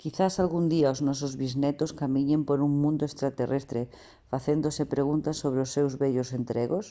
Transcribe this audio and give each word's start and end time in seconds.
quizais 0.00 0.34
algún 0.42 0.64
día 0.74 0.92
os 0.94 1.00
nosos 1.08 1.32
bisnetos 1.42 1.94
camiñen 2.00 2.40
por 2.48 2.58
un 2.66 2.72
mundo 2.82 3.02
extraterrestre 3.06 3.80
facéndose 4.30 4.90
preguntas 4.94 5.40
sobre 5.42 5.60
os 5.64 5.72
seus 5.76 5.92
vellos 6.02 6.28
entregos 6.40 6.86